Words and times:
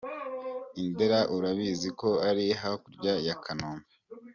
I 0.81 0.83
Ndera 0.91 1.19
urabizi 1.35 1.89
ko 1.99 2.09
ari 2.29 2.45
hakurya 2.61 3.13
ya 3.27 3.35
Kanombe. 3.43 3.87